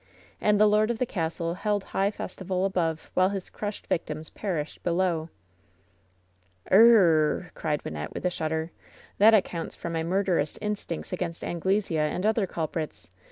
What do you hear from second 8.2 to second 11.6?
a shudder. "That accounts for my murderous instincts against An